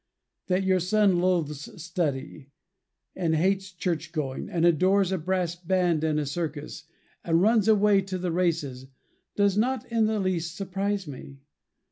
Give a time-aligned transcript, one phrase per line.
[0.47, 2.49] That your son loathes study,
[3.15, 6.85] and hates church going, and adores a brass band and a circus,
[7.23, 8.87] and runs away to the races,
[9.35, 11.37] does not in the least surprise me.